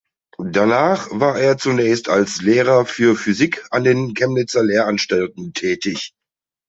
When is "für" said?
2.87-3.15